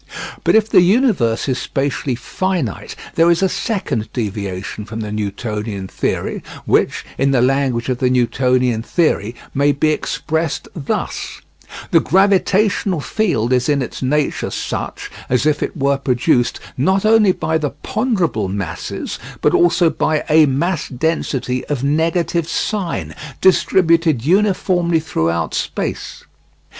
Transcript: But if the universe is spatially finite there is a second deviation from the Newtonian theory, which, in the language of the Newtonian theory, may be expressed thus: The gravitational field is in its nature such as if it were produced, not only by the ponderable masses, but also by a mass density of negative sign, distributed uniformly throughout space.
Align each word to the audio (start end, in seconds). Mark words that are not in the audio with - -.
But 0.43 0.55
if 0.55 0.67
the 0.67 0.81
universe 0.81 1.47
is 1.47 1.59
spatially 1.59 2.15
finite 2.15 2.95
there 3.13 3.29
is 3.29 3.43
a 3.43 3.47
second 3.47 4.11
deviation 4.13 4.83
from 4.83 5.01
the 5.01 5.11
Newtonian 5.11 5.87
theory, 5.87 6.41
which, 6.65 7.05
in 7.19 7.29
the 7.29 7.39
language 7.39 7.87
of 7.87 7.99
the 7.99 8.09
Newtonian 8.09 8.81
theory, 8.81 9.35
may 9.53 9.71
be 9.71 9.91
expressed 9.91 10.67
thus: 10.75 11.41
The 11.91 11.99
gravitational 11.99 12.99
field 12.99 13.53
is 13.53 13.69
in 13.69 13.83
its 13.83 14.01
nature 14.01 14.49
such 14.49 15.11
as 15.29 15.45
if 15.45 15.61
it 15.61 15.77
were 15.77 15.97
produced, 15.99 16.59
not 16.75 17.05
only 17.05 17.31
by 17.31 17.59
the 17.59 17.69
ponderable 17.69 18.47
masses, 18.47 19.19
but 19.39 19.53
also 19.53 19.91
by 19.91 20.23
a 20.31 20.47
mass 20.47 20.89
density 20.89 21.63
of 21.65 21.83
negative 21.83 22.49
sign, 22.49 23.13
distributed 23.39 24.25
uniformly 24.25 24.99
throughout 24.99 25.53
space. 25.53 26.23